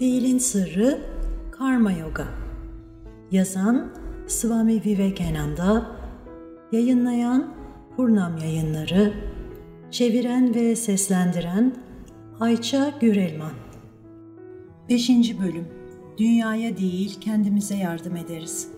Fiilin 0.00 0.38
Sırrı 0.38 0.98
Karma 1.50 1.92
Yoga 1.92 2.26
Yazan 3.30 3.92
Swami 4.26 4.84
Vivekananda 4.84 5.86
Yayınlayan 6.72 7.54
Purnam 7.96 8.36
Yayınları 8.36 9.12
Çeviren 9.90 10.54
ve 10.54 10.76
seslendiren 10.76 11.74
Ayça 12.40 12.94
Gürelman 13.00 13.52
5. 14.88 15.10
Bölüm 15.40 15.68
Dünyaya 16.18 16.76
değil 16.76 17.20
kendimize 17.20 17.76
yardım 17.76 18.16
ederiz. 18.16 18.68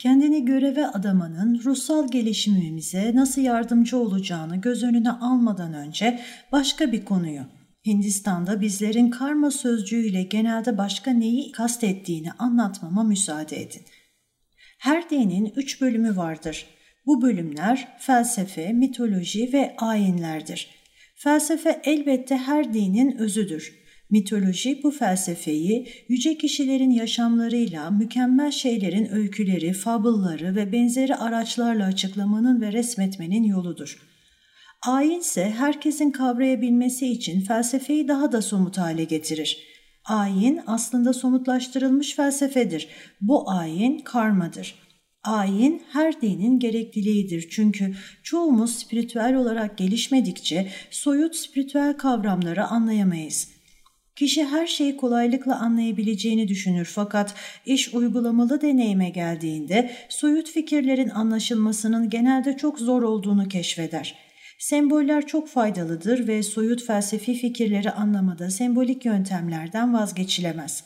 Kendini 0.00 0.44
göreve 0.44 0.86
adamanın 0.86 1.62
ruhsal 1.64 2.10
gelişimimize 2.10 3.14
nasıl 3.14 3.42
yardımcı 3.42 3.98
olacağını 3.98 4.56
göz 4.56 4.82
önüne 4.82 5.10
almadan 5.10 5.74
önce 5.74 6.20
başka 6.52 6.92
bir 6.92 7.04
konuyu, 7.04 7.42
Hindistan'da 7.86 8.60
bizlerin 8.60 9.10
karma 9.10 9.50
sözcüğüyle 9.50 10.22
genelde 10.22 10.78
başka 10.78 11.10
neyi 11.10 11.52
kastettiğini 11.52 12.32
anlatmama 12.32 13.02
müsaade 13.02 13.62
edin. 13.62 13.82
Her 14.78 15.10
dinin 15.10 15.52
üç 15.56 15.80
bölümü 15.80 16.16
vardır. 16.16 16.66
Bu 17.06 17.22
bölümler 17.22 17.96
felsefe, 17.98 18.72
mitoloji 18.72 19.52
ve 19.52 19.76
ayinlerdir. 19.78 20.68
Felsefe 21.14 21.80
elbette 21.84 22.36
her 22.36 22.74
dinin 22.74 23.16
özüdür. 23.16 23.79
Mitoloji 24.10 24.80
bu 24.82 24.90
felsefeyi 24.90 25.88
yüce 26.08 26.38
kişilerin 26.38 26.90
yaşamlarıyla 26.90 27.90
mükemmel 27.90 28.50
şeylerin 28.50 29.12
öyküleri, 29.12 29.72
fabılları 29.72 30.56
ve 30.56 30.72
benzeri 30.72 31.16
araçlarla 31.16 31.84
açıklamanın 31.84 32.60
ve 32.60 32.72
resmetmenin 32.72 33.44
yoludur. 33.44 33.98
Ayin 34.86 35.20
ise 35.20 35.54
herkesin 35.58 36.10
kavrayabilmesi 36.10 37.06
için 37.06 37.40
felsefeyi 37.40 38.08
daha 38.08 38.32
da 38.32 38.42
somut 38.42 38.78
hale 38.78 39.04
getirir. 39.04 39.58
Ayin 40.04 40.60
aslında 40.66 41.12
somutlaştırılmış 41.12 42.14
felsefedir. 42.14 42.88
Bu 43.20 43.50
ayin 43.50 43.98
karmadır. 43.98 44.74
Ayin 45.24 45.82
her 45.92 46.20
dinin 46.20 46.58
gerekliliğidir 46.58 47.48
çünkü 47.50 47.94
çoğumuz 48.22 48.78
spiritüel 48.78 49.34
olarak 49.34 49.78
gelişmedikçe 49.78 50.68
soyut 50.90 51.36
spiritüel 51.36 51.96
kavramları 51.96 52.66
anlayamayız. 52.66 53.59
Kişi 54.20 54.44
her 54.44 54.66
şeyi 54.66 54.96
kolaylıkla 54.96 55.60
anlayabileceğini 55.60 56.48
düşünür 56.48 56.84
fakat 56.94 57.34
iş 57.66 57.94
uygulamalı 57.94 58.60
deneyime 58.60 59.10
geldiğinde 59.10 59.90
soyut 60.08 60.50
fikirlerin 60.50 61.08
anlaşılmasının 61.08 62.10
genelde 62.10 62.56
çok 62.56 62.78
zor 62.78 63.02
olduğunu 63.02 63.48
keşfeder. 63.48 64.18
Semboller 64.58 65.26
çok 65.26 65.48
faydalıdır 65.48 66.28
ve 66.28 66.42
soyut 66.42 66.84
felsefi 66.84 67.34
fikirleri 67.34 67.90
anlamada 67.90 68.50
sembolik 68.50 69.04
yöntemlerden 69.04 69.94
vazgeçilemez. 69.94 70.84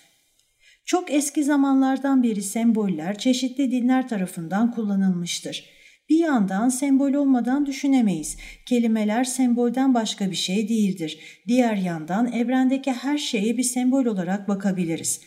Çok 0.84 1.12
eski 1.12 1.44
zamanlardan 1.44 2.22
beri 2.22 2.42
semboller 2.42 3.18
çeşitli 3.18 3.70
dinler 3.70 4.08
tarafından 4.08 4.70
kullanılmıştır. 4.70 5.64
Bir 6.08 6.18
yandan 6.18 6.68
sembol 6.68 7.12
olmadan 7.12 7.66
düşünemeyiz. 7.66 8.36
Kelimeler 8.66 9.24
sembolden 9.24 9.94
başka 9.94 10.30
bir 10.30 10.36
şey 10.36 10.68
değildir. 10.68 11.18
Diğer 11.48 11.76
yandan 11.76 12.32
evrendeki 12.32 12.92
her 12.92 13.18
şeye 13.18 13.56
bir 13.56 13.62
sembol 13.62 14.04
olarak 14.04 14.48
bakabiliriz. 14.48 15.20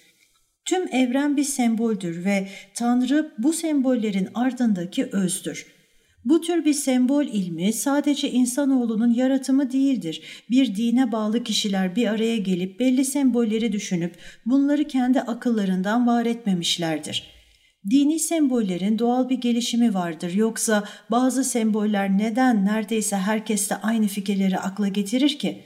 Tüm 0.66 0.88
evren 0.95 1.38
bir 1.38 1.44
semboldür 1.44 2.25
ve 2.25 2.47
Tanrı 2.73 3.31
bu 3.38 3.53
sembollerin 3.53 4.30
ardındaki 4.34 5.06
özdür. 5.06 5.66
Bu 6.25 6.42
tür 6.42 6.66
bir 6.66 6.74
sembol 6.74 7.25
ilmi 7.25 7.73
sadece 7.73 8.31
insanoğlunun 8.31 9.13
yaratımı 9.13 9.72
değildir. 9.72 10.22
Bir 10.50 10.75
dine 10.75 11.12
bağlı 11.12 11.44
kişiler 11.44 11.96
bir 11.96 12.07
araya 12.07 12.38
gelip 12.38 12.79
belli 12.79 13.06
sembolleri 13.06 13.72
düşünüp 13.72 14.16
bunları 14.46 14.84
kendi 14.84 15.22
akıllarından 15.22 16.07
var 16.07 16.25
etmemişlerdir.'' 16.25 17.37
Dini 17.90 18.20
sembollerin 18.20 19.00
doğal 19.00 19.30
bir 19.30 19.38
gelişimi 19.38 19.94
vardır 19.94 20.34
yoksa 20.34 20.84
bazı 21.12 21.44
semboller 21.44 22.18
neden 22.18 22.66
neredeyse 22.66 23.16
herkeste 23.16 23.75
aynı 23.75 24.08
fikirleri 24.08 24.59
akla 24.59 24.88
getirir 24.88 25.40
ki? 25.40 25.64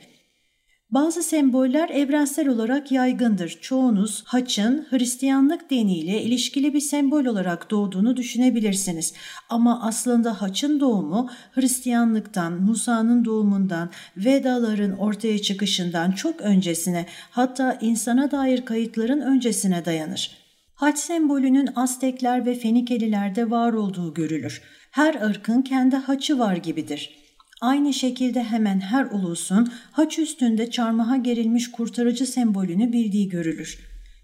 Bazı 0.89 1.23
semboller 1.23 1.89
evrensel 1.89 2.47
olarak 2.47 2.91
yaygındır. 2.91 3.57
Çoğunuz 3.61 4.23
haçın 4.25 4.87
Hristiyanlık 4.89 5.69
diniyle 5.69 6.21
ilişkili 6.21 6.73
bir 6.73 6.79
sembol 6.79 7.25
olarak 7.25 7.71
doğduğunu 7.71 8.17
düşünebilirsiniz. 8.17 9.13
Ama 9.49 9.81
aslında 9.81 10.41
haçın 10.41 10.79
doğumu 10.79 11.29
Hristiyanlıktan, 11.51 12.53
Musa'nın 12.61 13.25
doğumundan, 13.25 13.89
Vedaların 14.17 14.97
ortaya 14.97 15.41
çıkışından 15.41 16.11
çok 16.11 16.41
öncesine 16.41 17.05
hatta 17.31 17.77
insana 17.81 18.31
dair 18.31 18.65
kayıtların 18.65 19.21
öncesine 19.21 19.85
dayanır. 19.85 20.40
Haç 20.81 20.99
sembolünün 20.99 21.69
Aztekler 21.75 22.45
ve 22.45 22.55
Fenikelilerde 22.55 23.49
var 23.49 23.73
olduğu 23.73 24.13
görülür. 24.13 24.61
Her 24.91 25.21
ırkın 25.21 25.61
kendi 25.61 25.95
haçı 25.95 26.39
var 26.39 26.55
gibidir. 26.55 27.17
Aynı 27.61 27.93
şekilde 27.93 28.43
hemen 28.43 28.79
her 28.79 29.05
ulusun 29.05 29.73
haç 29.91 30.19
üstünde 30.19 30.71
çarmıha 30.71 31.17
gerilmiş 31.17 31.71
kurtarıcı 31.71 32.25
sembolünü 32.25 32.93
bildiği 32.93 33.29
görülür. 33.29 33.79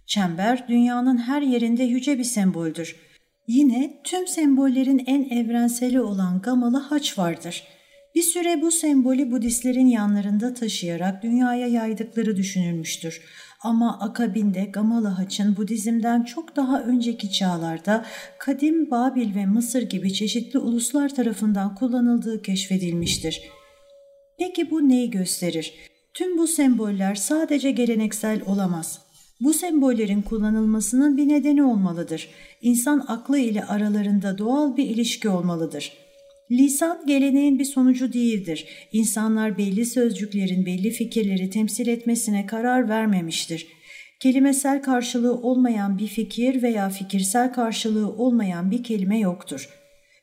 Çember 0.05 0.67
dünyanın 0.67 1.17
her 1.17 1.41
yerinde 1.41 1.83
yüce 1.83 2.19
bir 2.19 2.23
semboldür. 2.23 2.95
Yine 3.47 4.01
tüm 4.03 4.27
sembollerin 4.27 5.03
en 5.05 5.23
evrenseli 5.23 6.01
olan 6.01 6.41
gamalı 6.41 6.77
haç 6.77 7.17
vardır. 7.17 7.63
Bir 8.17 8.23
süre 8.23 8.61
bu 8.61 8.71
sembolü 8.71 9.31
Budistlerin 9.31 9.87
yanlarında 9.87 10.53
taşıyarak 10.53 11.23
dünyaya 11.23 11.67
yaydıkları 11.67 12.35
düşünülmüştür. 12.37 13.21
Ama 13.61 13.99
akabinde 13.99 14.65
Gamalı 14.65 15.07
Haç'ın 15.07 15.57
Budizm'den 15.57 16.23
çok 16.23 16.55
daha 16.55 16.81
önceki 16.83 17.31
çağlarda 17.31 18.05
kadim 18.39 18.91
Babil 18.91 19.35
ve 19.35 19.45
Mısır 19.45 19.81
gibi 19.81 20.13
çeşitli 20.13 20.59
uluslar 20.59 21.15
tarafından 21.15 21.75
kullanıldığı 21.75 22.41
keşfedilmiştir. 22.41 23.41
Peki 24.39 24.71
bu 24.71 24.89
neyi 24.89 25.09
gösterir? 25.09 25.73
Tüm 26.13 26.37
bu 26.37 26.47
semboller 26.47 27.15
sadece 27.15 27.71
geleneksel 27.71 28.41
olamaz. 28.45 28.99
Bu 29.41 29.53
sembollerin 29.53 30.21
kullanılmasının 30.21 31.17
bir 31.17 31.27
nedeni 31.27 31.63
olmalıdır. 31.63 32.29
İnsan 32.61 33.05
aklı 33.07 33.39
ile 33.39 33.65
aralarında 33.65 34.37
doğal 34.37 34.77
bir 34.77 34.85
ilişki 34.85 35.29
olmalıdır.'' 35.29 36.06
Lisan 36.51 37.05
geleneğin 37.07 37.59
bir 37.59 37.65
sonucu 37.65 38.13
değildir. 38.13 38.65
İnsanlar 38.91 39.57
belli 39.57 39.85
sözcüklerin 39.85 40.65
belli 40.65 40.89
fikirleri 40.89 41.49
temsil 41.49 41.87
etmesine 41.87 42.45
karar 42.45 42.89
vermemiştir. 42.89 43.67
Kelimesel 44.19 44.81
karşılığı 44.81 45.41
olmayan 45.41 45.97
bir 45.97 46.07
fikir 46.07 46.61
veya 46.63 46.89
fikirsel 46.89 47.53
karşılığı 47.53 48.09
olmayan 48.09 48.71
bir 48.71 48.83
kelime 48.83 49.19
yoktur. 49.19 49.69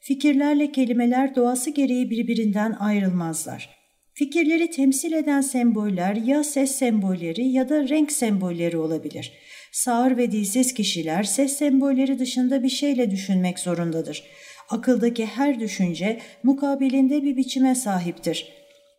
Fikirlerle 0.01 0.73
kelimeler 0.73 1.34
doğası 1.34 1.71
gereği 1.71 2.11
birbirinden 2.11 2.73
ayrılmazlar. 2.73 3.71
Fikirleri 4.15 4.71
temsil 4.71 5.13
eden 5.13 5.41
semboller 5.41 6.17
ya 6.17 6.45
ses 6.45 6.71
sembolleri 6.71 7.49
ya 7.49 7.69
da 7.69 7.89
renk 7.89 8.13
sembolleri 8.13 8.77
olabilir. 8.77 9.33
Sağır 9.73 10.17
ve 10.17 10.33
dilsiz 10.33 10.75
kişiler 10.75 11.23
ses 11.23 11.57
sembolleri 11.57 12.19
dışında 12.19 12.63
bir 12.63 12.69
şeyle 12.69 13.11
düşünmek 13.11 13.59
zorundadır. 13.59 14.25
Akıldaki 14.71 15.27
her 15.27 15.61
düşünce 15.61 16.21
mukabilinde 16.43 17.23
bir 17.23 17.37
biçime 17.37 17.75
sahiptir. 17.75 18.49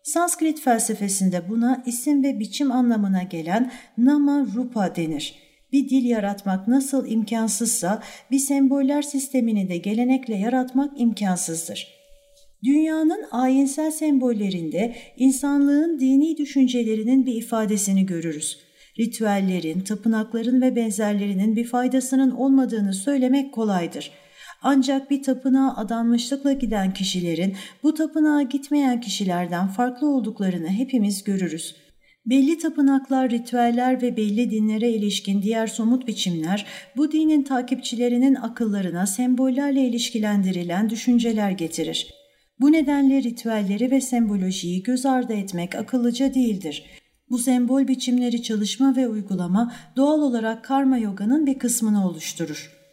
Sanskrit 0.04 0.62
felsefesinde 0.62 1.50
buna 1.50 1.84
isim 1.86 2.24
ve 2.24 2.40
biçim 2.40 2.72
anlamına 2.72 3.24
gelen 3.24 3.72
nama 3.98 4.48
rupa 4.56 4.96
denir. 4.96 5.36
Bir 5.72 5.90
dil 5.90 6.06
yaratmak 6.06 6.68
nasıl 6.68 7.08
imkansızsa 7.08 8.04
bir 8.32 8.40
semboller 8.40 9.02
sistemini 9.02 9.70
de 9.70 9.78
gelenekle 9.78 10.36
yaratmak 10.36 11.02
imkansızdır. 11.02 11.88
Dünyanın 12.64 13.26
ayinsel 13.32 13.92
sembollerinde 13.92 14.96
insanlığın 15.18 16.00
dini 16.00 16.38
düşüncelerinin 16.38 17.26
bir 17.26 17.36
ifadesini 17.36 18.06
görürüz. 18.06 18.60
Ritüellerin, 19.00 19.82
tapınakların 19.82 20.62
ve 20.62 20.76
benzerlerinin 20.76 21.56
bir 21.56 21.66
faydasının 21.66 22.32
olmadığını 22.32 22.94
söylemek 22.94 23.54
kolaydır.'' 23.54 24.25
Ancak 24.68 25.12
bir 25.12 25.24
tapınağa 25.24 25.76
adanmışlıkla 25.76 26.54
giden 26.54 26.94
kişilerin 26.94 27.56
bu 27.84 27.94
tapınağa 27.94 28.42
gitmeyen 28.42 29.02
kişilerden 29.02 29.68
farklı 29.68 30.10
olduklarını 30.10 30.68
hepimiz 30.68 31.24
görürüz. 31.24 31.76
Belli 32.26 32.58
tapınaklar, 32.58 33.30
ritüeller 33.30 34.02
ve 34.02 34.18
belli 34.18 34.52
dinlere 34.52 34.90
ilişkin 34.90 35.42
diğer 35.42 35.68
somut 35.68 36.08
biçimler 36.08 36.66
bu 36.98 37.12
dinin 37.12 37.44
takipçilerinin 37.44 38.36
akıllarına 38.36 39.06
sembollerle 39.08 39.82
ilişkilendirilen 39.82 40.90
düşünceler 40.90 41.52
getirir. 41.52 42.14
Bu 42.60 42.72
nedenle 42.72 43.24
ritüelleri 43.24 43.92
ve 43.92 44.02
sembolojiyi 44.02 44.84
göz 44.84 45.06
ardı 45.06 45.34
etmek 45.34 45.76
akıllıca 45.76 46.34
değildir. 46.34 46.86
Bu 47.30 47.38
sembol 47.38 47.88
biçimleri 47.88 48.44
çalışma 48.44 48.96
ve 48.96 49.08
uygulama 49.08 49.74
doğal 49.96 50.22
olarak 50.22 50.64
karma 50.64 50.98
yoganın 50.98 51.46
bir 51.46 51.60
kısmını 51.60 52.08
oluşturur. 52.08 52.85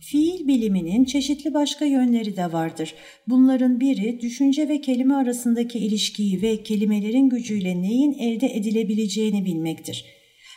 Fiil 0.00 0.48
biliminin 0.48 1.04
çeşitli 1.04 1.54
başka 1.54 1.84
yönleri 1.84 2.36
de 2.36 2.52
vardır. 2.52 2.94
Bunların 3.28 3.80
biri 3.80 4.20
düşünce 4.20 4.68
ve 4.68 4.80
kelime 4.80 5.14
arasındaki 5.14 5.78
ilişkiyi 5.78 6.42
ve 6.42 6.62
kelimelerin 6.62 7.28
gücüyle 7.28 7.82
neyin 7.82 8.12
elde 8.12 8.46
edilebileceğini 8.46 9.44
bilmektir. 9.44 10.04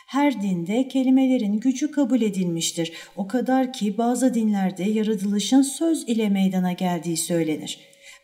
Her 0.08 0.42
dinde 0.42 0.88
kelimelerin 0.88 1.60
gücü 1.60 1.90
kabul 1.90 2.22
edilmiştir. 2.22 2.92
O 3.16 3.26
kadar 3.26 3.72
ki 3.72 3.98
bazı 3.98 4.34
dinlerde 4.34 4.82
yaratılışın 4.82 5.62
söz 5.62 6.08
ile 6.08 6.28
meydana 6.28 6.72
geldiği 6.72 7.16
söylenir. 7.16 7.78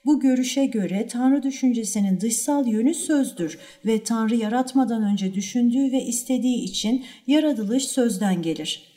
Bu 0.05 0.20
görüşe 0.20 0.67
göre 0.67 1.06
Tanrı 1.11 1.43
düşüncesinin 1.43 2.20
dışsal 2.20 2.67
yönü 2.67 2.94
sözdür 2.94 3.58
ve 3.87 4.02
Tanrı 4.02 4.37
yaratmadan 4.37 5.02
önce 5.02 5.34
düşündüğü 5.34 5.93
ve 5.93 6.05
istediği 6.05 6.64
için 6.64 7.05
yaratılış 7.26 7.84
sözden 7.84 8.43
gelir. 8.43 8.89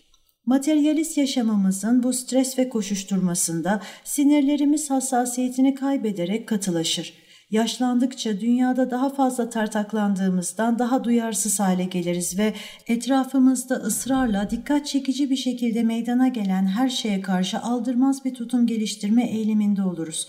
Materyalist 0.45 1.17
yaşamımızın 1.17 2.03
bu 2.03 2.13
stres 2.13 2.59
ve 2.59 2.69
koşuşturmasında 2.69 3.81
sinirlerimiz 4.03 4.89
hassasiyetini 4.89 5.75
kaybederek 5.75 6.47
katılaşır. 6.47 7.13
Yaşlandıkça 7.49 8.39
dünyada 8.39 8.91
daha 8.91 9.09
fazla 9.09 9.49
tartaklandığımızdan 9.49 10.79
daha 10.79 11.03
duyarsız 11.03 11.59
hale 11.59 11.83
geliriz 11.83 12.39
ve 12.39 12.53
etrafımızda 12.87 13.75
ısrarla 13.75 14.49
dikkat 14.49 14.87
çekici 14.87 15.29
bir 15.29 15.35
şekilde 15.35 15.83
meydana 15.83 16.27
gelen 16.27 16.67
her 16.67 16.89
şeye 16.89 17.21
karşı 17.21 17.59
aldırmaz 17.59 18.25
bir 18.25 18.33
tutum 18.33 18.67
geliştirme 18.67 19.23
eğiliminde 19.29 19.83
oluruz. 19.83 20.27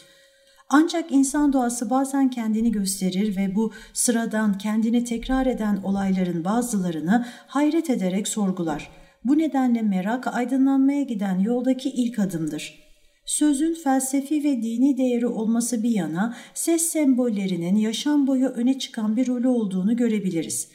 Ancak 0.69 1.13
insan 1.13 1.53
doğası 1.53 1.91
bazen 1.91 2.31
kendini 2.31 2.73
gösterir 2.73 3.37
ve 3.37 3.55
bu 3.55 3.73
sıradan 3.93 4.59
kendini 4.59 5.05
tekrar 5.05 5.47
eden 5.47 5.77
olayların 5.77 6.45
bazılarını 6.45 7.27
hayret 7.47 7.91
ederek 7.91 8.29
sorgular. 8.29 9.04
Bu 9.25 9.39
nedenle 9.39 9.83
merak 9.83 10.35
aydınlanmaya 10.35 11.03
giden 11.03 11.39
yoldaki 11.39 11.91
ilk 11.91 12.19
adımdır. 12.19 12.85
Sözün 13.25 13.75
felsefi 13.75 14.45
ve 14.45 14.63
dini 14.63 14.97
değeri 14.97 15.27
olması 15.27 15.83
bir 15.83 15.91
yana 15.91 16.37
ses 16.55 16.83
sembollerinin 16.83 17.77
yaşam 17.77 18.27
boyu 18.27 18.47
öne 18.47 18.79
çıkan 18.79 19.17
bir 19.17 19.27
rolü 19.27 19.49
olduğunu 19.49 19.97
görebiliriz. 19.97 20.69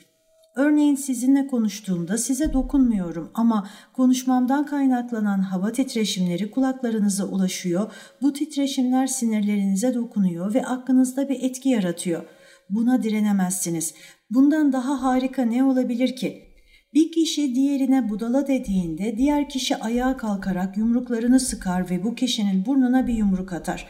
Örneğin 0.56 0.96
sizinle 0.96 1.48
konuştuğumda 1.48 2.18
size 2.18 2.54
dokunmuyorum 2.54 3.32
ama 3.34 3.70
konuşmamdan 3.94 4.66
kaynaklanan 4.66 5.42
hava 5.42 5.72
titreşimleri 5.72 6.52
kulaklarınıza 6.52 7.26
ulaşıyor. 7.26 7.92
Bu 8.22 8.34
titreşimler 8.34 9.08
sinirlerinize 9.08 9.94
dokunuyor 9.94 10.54
ve 10.54 10.66
aklınızda 10.66 11.30
bir 11.30 11.44
etki 11.44 11.70
yaratıyor. 11.70 12.24
Buna 12.70 13.04
direnemezsiniz. 13.04 13.94
Bundan 14.30 14.74
daha 14.74 15.04
harika 15.04 15.42
ne 15.42 15.64
olabilir 15.64 16.16
ki? 16.16 16.49
Bir 16.94 17.12
kişi 17.12 17.56
diğerine 17.56 18.10
budala 18.10 18.48
dediğinde 18.48 19.18
diğer 19.18 19.50
kişi 19.50 19.76
ayağa 19.76 20.18
kalkarak 20.18 20.78
yumruklarını 20.78 21.40
sıkar 21.40 21.90
ve 21.90 22.04
bu 22.04 22.16
kişinin 22.16 22.66
burnuna 22.66 23.08
bir 23.08 23.14
yumruk 23.14 23.54
atar. 23.54 23.88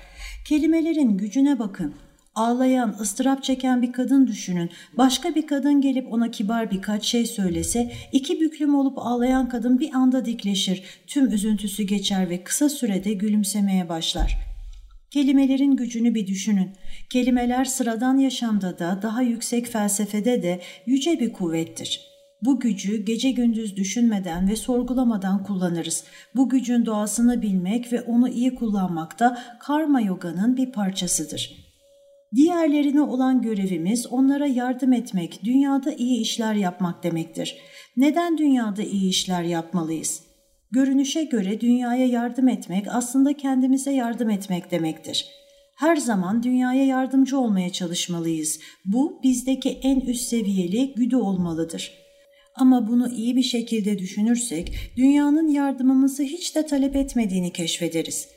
Kelimelerin 0.48 1.18
gücüne 1.18 1.60
bakın. 1.60 1.94
Ağlayan, 2.36 2.96
ıstırap 3.00 3.44
çeken 3.44 3.82
bir 3.82 3.92
kadın 3.92 4.28
düşünün. 4.28 4.70
Başka 4.98 5.36
bir 5.36 5.48
kadın 5.48 5.82
gelip 5.82 6.14
ona 6.14 6.32
kibar 6.32 6.72
birkaç 6.72 7.06
şey 7.06 7.26
söylese, 7.26 7.92
iki 8.12 8.40
büklüm 8.40 8.76
olup 8.76 8.98
ağlayan 8.98 9.50
kadın 9.50 9.80
bir 9.80 9.94
anda 9.94 10.26
dikleşir. 10.26 10.84
Tüm 11.08 11.32
üzüntüsü 11.32 11.84
geçer 11.84 12.30
ve 12.30 12.44
kısa 12.44 12.70
sürede 12.70 13.14
gülümsemeye 13.14 13.90
başlar. 13.90 14.38
Kelimelerin 15.12 15.76
gücünü 15.76 16.16
bir 16.16 16.28
düşünün. 16.28 16.72
Kelimeler 17.10 17.66
sıradan 17.66 18.18
yaşamda 18.18 18.80
da 18.80 19.00
daha 19.02 19.22
yüksek 19.22 19.68
felsefede 19.68 20.44
de 20.44 20.62
yüce 20.86 21.20
bir 21.20 21.34
kuvvettir. 21.34 22.09
Bu 22.42 22.60
gücü 22.60 23.06
gece 23.06 23.32
gündüz 23.32 23.76
düşünmeden 23.76 24.50
ve 24.50 24.56
sorgulamadan 24.56 25.44
kullanırız. 25.44 26.04
Bu 26.36 26.50
gücün 26.50 26.86
doğasını 26.86 27.42
bilmek 27.42 27.94
ve 27.94 28.02
onu 28.02 28.30
iyi 28.30 28.56
kullanmak 28.56 29.20
da 29.20 29.42
karma 29.60 30.02
yoganın 30.02 30.58
bir 30.58 30.72
parçasıdır. 30.72 31.70
Diğerlerine 32.36 33.02
olan 33.02 33.42
görevimiz 33.42 34.08
onlara 34.08 34.48
yardım 34.48 34.94
etmek, 34.94 35.40
dünyada 35.44 35.92
iyi 35.94 36.22
işler 36.22 36.54
yapmak 36.54 37.04
demektir. 37.04 37.58
Neden 37.98 38.38
dünyada 38.38 38.82
iyi 38.82 39.10
işler 39.10 39.44
yapmalıyız? 39.44 40.24
Görünüşe 40.72 41.24
göre 41.24 41.62
dünyaya 41.62 42.06
yardım 42.06 42.48
etmek 42.48 42.86
aslında 42.90 43.38
kendimize 43.38 43.92
yardım 43.92 44.30
etmek 44.30 44.72
demektir. 44.72 45.26
Her 45.76 45.96
zaman 45.96 46.44
dünyaya 46.44 46.86
yardımcı 46.86 47.40
olmaya 47.40 47.72
çalışmalıyız. 47.72 48.60
Bu 48.86 49.20
bizdeki 49.24 49.70
en 49.70 50.00
üst 50.00 50.22
seviyeli 50.22 50.94
güdü 50.94 51.16
olmalıdır. 51.16 52.09
Ama 52.56 52.88
bunu 52.88 53.12
iyi 53.12 53.36
bir 53.36 53.44
şekilde 53.44 54.00
düşünürsek 54.00 54.76
dünyanın 54.98 55.48
yardımımızı 55.48 56.24
hiç 56.24 56.56
de 56.56 56.66
talep 56.66 56.96
etmediğini 56.96 57.54
keşfederiz. 57.54 58.28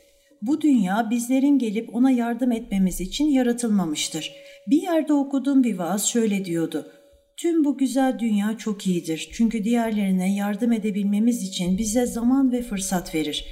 Bu 0.41 0.61
dünya 0.61 1.09
bizlerin 1.09 1.59
gelip 1.59 1.95
ona 1.95 2.11
yardım 2.11 2.51
etmemiz 2.51 3.01
için 3.01 3.25
yaratılmamıştır. 3.25 4.31
Bir 4.67 4.81
yerde 4.81 5.13
okuduğum 5.13 5.63
bir 5.63 5.77
vaaz 5.77 6.05
şöyle 6.07 6.45
diyordu. 6.45 6.87
Tüm 7.37 7.63
bu 7.63 7.77
güzel 7.77 8.19
dünya 8.19 8.57
çok 8.57 8.87
iyidir 8.87 9.29
çünkü 9.33 9.63
diğerlerine 9.63 10.35
yardım 10.35 10.71
edebilmemiz 10.71 11.43
için 11.43 11.77
bize 11.77 12.05
zaman 12.05 12.51
ve 12.51 12.61
fırsat 12.61 13.15
verir. 13.15 13.45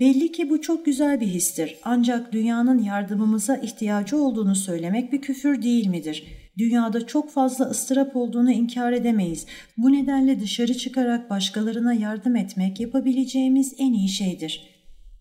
Belli 0.00 0.32
ki 0.32 0.50
bu 0.50 0.60
çok 0.60 0.86
güzel 0.86 1.20
bir 1.20 1.26
histir 1.26 1.76
ancak 1.84 2.32
dünyanın 2.32 2.82
yardımımıza 2.82 3.56
ihtiyacı 3.56 4.16
olduğunu 4.16 4.54
söylemek 4.54 5.12
bir 5.12 5.20
küfür 5.20 5.62
değil 5.62 5.86
midir? 5.86 6.24
Dünyada 6.58 7.06
çok 7.06 7.30
fazla 7.30 7.64
ıstırap 7.64 8.16
olduğunu 8.16 8.52
inkar 8.52 8.92
edemeyiz. 8.92 9.46
Bu 9.76 9.92
nedenle 9.92 10.40
dışarı 10.40 10.74
çıkarak 10.74 11.30
başkalarına 11.30 11.92
yardım 11.92 12.36
etmek 12.36 12.80
yapabileceğimiz 12.80 13.74
en 13.78 13.92
iyi 13.92 14.08
şeydir. 14.08 14.78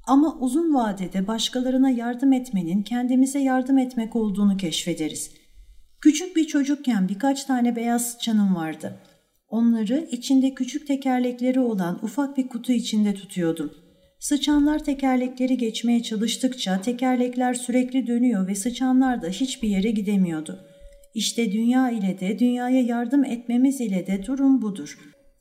Ama 0.08 0.38
uzun 0.40 0.74
vadede 0.74 1.28
başkalarına 1.28 1.90
yardım 1.90 2.34
etmenin 2.34 2.84
kendimize 2.84 3.40
yardım 3.40 3.78
etmek 3.78 4.16
olduğunu 4.16 4.58
keşfederiz. 4.58 5.32
Küçük 6.02 6.36
bir 6.36 6.48
çocukken 6.48 7.10
birkaç 7.10 7.44
tane 7.44 7.76
beyaz 7.76 8.12
sıçanım 8.12 8.56
vardı. 8.56 9.00
Onları 9.50 10.08
içinde 10.12 10.54
küçük 10.54 10.88
tekerlekleri 10.88 11.60
olan 11.60 12.00
ufak 12.04 12.38
bir 12.38 12.48
kutu 12.48 12.72
içinde 12.72 13.14
tutuyordum. 13.14 13.74
Sıçanlar 14.20 14.84
tekerlekleri 14.84 15.58
geçmeye 15.58 16.04
çalıştıkça 16.04 16.82
tekerlekler 16.82 17.54
sürekli 17.54 18.08
dönüyor 18.08 18.48
ve 18.48 18.56
sıçanlar 18.56 19.22
da 19.22 19.28
hiçbir 19.28 19.70
yere 19.70 19.92
gidemiyordu. 19.92 20.67
İşte 21.18 21.52
dünya 21.52 21.90
ile 21.90 22.20
de 22.20 22.40
dünyaya 22.40 22.82
yardım 22.82 23.26
etmemiz 23.26 23.82
ile 23.82 24.08
de 24.08 24.26
durum 24.26 24.62
budur. 24.62 24.98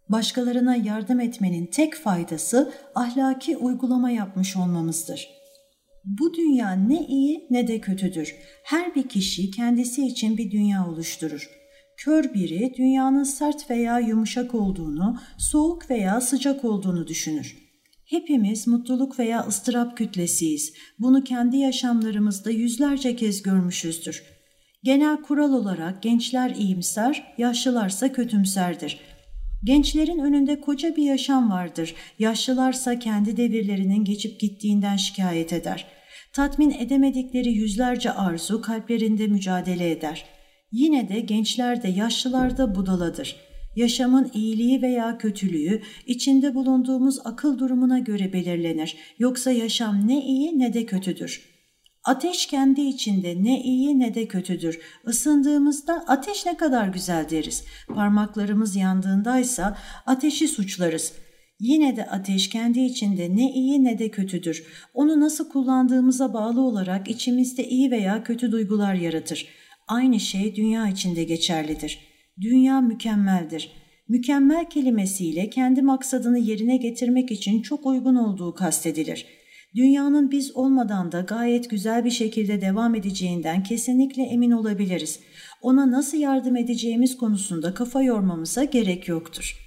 Başkalarına 0.08 0.76
yardım 0.76 1.20
etmenin 1.20 1.67
tek 1.67 1.94
faydası 1.94 2.72
ahlaki 2.94 3.56
uygulama 3.56 4.10
yapmış 4.10 4.56
olmamızdır. 4.56 5.29
Bu 6.05 6.34
dünya 6.34 6.70
ne 6.72 7.06
iyi 7.06 7.46
ne 7.51 7.69
de 7.69 7.81
kötüdür. 7.81 8.34
Her 8.65 8.94
bir 8.94 9.08
kişi 9.08 9.51
kendisi 9.51 10.06
için 10.06 10.36
bir 10.36 10.51
dünya 10.51 10.89
oluşturur. 10.89 11.51
Kör 11.96 12.34
biri 12.34 12.74
dünyanın 12.79 13.24
sert 13.24 13.70
veya 13.70 13.98
yumuşak 13.98 14.55
olduğunu, 14.55 15.17
soğuk 15.39 15.91
veya 15.91 16.20
sıcak 16.20 16.65
olduğunu 16.65 17.06
düşünür. 17.06 17.56
Hepimiz 18.05 18.67
mutluluk 18.67 19.19
veya 19.19 19.46
ıstırap 19.46 19.96
kütlesiyiz. 19.96 20.72
Bunu 20.98 21.24
kendi 21.24 21.56
yaşamlarımızda 21.56 22.51
yüzlerce 22.51 23.17
kez 23.17 23.43
görmüşüzdür. 23.43 24.35
Genel 24.86 25.16
kural 25.16 25.52
olarak 25.52 26.02
gençler 26.02 26.50
iyimser, 26.50 27.34
yaşlılarsa 27.38 28.12
kötümserdir. 28.12 29.00
Gençlerin 29.64 30.19
önünde 30.19 30.60
koca 30.60 30.96
bir 30.96 31.02
yaşam 31.02 31.50
vardır. 31.50 31.94
Yaşlılarsa 32.19 32.98
kendi 32.98 33.36
devirlerinin 33.36 34.05
geçip 34.05 34.40
gittiğinden 34.40 34.96
şikayet 34.96 35.52
eder. 35.52 35.86
Tatmin 36.32 36.70
edemedikleri 36.70 37.52
yüzlerce 37.52 38.10
arzu 38.10 38.62
kalplerinde 38.62 39.26
mücadele 39.26 39.90
eder. 39.90 40.24
Yine 40.72 41.08
de 41.08 41.20
gençler 41.20 41.82
de 41.82 41.88
yaşlılar 41.88 42.58
da 42.58 42.74
budaladır. 42.74 43.36
Yaşamın 43.76 44.31
iyiliği 44.34 44.82
veya 44.82 45.19
kötülüğü 45.19 45.82
içinde 46.06 46.55
bulunduğumuz 46.55 47.19
akıl 47.24 47.58
durumuna 47.58 47.98
göre 47.98 48.32
belirlenir. 48.32 48.96
Yoksa 49.19 49.52
yaşam 49.52 50.08
ne 50.08 50.24
iyi 50.24 50.58
ne 50.58 50.74
de 50.74 50.86
kötüdür.'' 50.86 51.56
Ateş 52.06 52.46
kendi 52.46 52.81
içinde 52.81 53.43
ne 53.43 53.63
iyi 53.63 53.98
ne 53.98 54.15
de 54.15 54.29
kötüdür. 54.29 54.81
Isındığımızda 55.08 56.05
ateş 56.06 56.46
ne 56.46 56.56
kadar 56.56 56.89
güzel 56.89 57.31
deriz. 57.31 57.65
Parmaklarımız 57.89 58.77
yandığındaysa 58.77 59.77
ateşi 60.06 60.48
suçlarız. 60.48 61.13
Yine 61.60 61.96
de 61.96 62.06
ateş 62.06 62.48
kendi 62.48 62.81
içinde 62.81 63.36
ne 63.36 63.53
iyi 63.53 63.84
ne 63.84 63.98
de 63.98 64.10
kötüdür. 64.10 64.65
Onu 64.94 65.20
nasıl 65.20 65.48
kullandığımıza 65.48 66.34
bağlı 66.34 66.60
olarak 66.60 67.10
içimizde 67.10 67.69
iyi 67.69 67.91
veya 67.91 68.22
kötü 68.22 68.53
duygular 68.53 68.94
yaratır. 68.94 69.46
Aynı 69.89 70.20
şey 70.20 70.56
dünya 70.56 70.89
içinde 70.89 71.25
geçerlidir. 71.25 71.98
Dünya 72.41 72.81
mükemmeldir. 72.81 73.70
Mükemmel 74.08 74.65
kelimesiyle 74.65 75.51
kendi 75.51 75.82
maksadını 75.82 76.39
yerine 76.39 76.77
getirmek 76.77 77.31
için 77.31 77.63
çok 77.63 77.86
uygun 77.86 78.15
olduğu 78.15 78.55
kastedilir.'' 78.55 79.35
Dünyanın 79.77 80.31
biz 80.31 80.56
olmadan 80.56 81.13
da 81.13 81.21
gayet 81.21 81.71
güzel 81.71 82.05
bir 82.05 82.11
şekilde 82.11 82.61
devam 82.61 82.95
edeceğinden 82.95 83.63
kesinlikle 83.63 84.23
emin 84.23 84.51
olabiliriz. 84.51 85.21
Ona 85.63 85.91
nasıl 85.91 86.19
yardım 86.19 86.56
edeceğimiz 86.56 87.17
konusunda 87.17 87.75
kafa 87.75 88.03
yormamıza 88.03 88.65
gerek 88.65 89.09
yoktur. 89.09 89.67